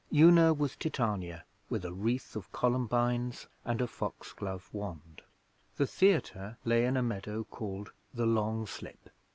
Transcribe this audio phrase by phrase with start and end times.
[0.11, 5.21] Una was Titania, with a wreath of columbines and a foxglove wand.
[5.77, 9.11] The Theatre lay in a meadow called the Long Slip.